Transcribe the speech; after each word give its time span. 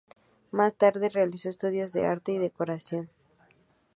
Más 0.49 0.73
tarde 0.77 1.09
realizó 1.09 1.47
estudios 1.49 1.93
de 1.93 2.07
Arte 2.07 2.31
y 2.31 2.39
Decoración. 2.39 3.11